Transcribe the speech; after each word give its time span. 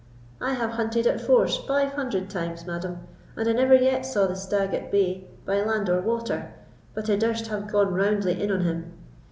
I 0.41 0.53
have 0.55 0.71
hunted 0.71 1.05
at 1.05 1.21
force 1.21 1.57
five 1.57 1.93
hundred 1.93 2.27
times, 2.27 2.65
madam; 2.65 3.01
and 3.37 3.47
I 3.47 3.51
never 3.53 3.75
yet 3.75 4.01
saw 4.03 4.25
the 4.25 4.35
stag 4.35 4.73
at 4.73 4.91
bay, 4.91 5.27
by 5.45 5.61
land 5.61 5.89
or 5.89 6.01
water, 6.01 6.55
but 6.95 7.07
I 7.07 7.15
durst 7.17 7.45
have 7.49 7.71
gone 7.71 7.93
roundly 7.93 8.41
in 8.41 8.49
on 8.51 8.61
him. 8.61 8.93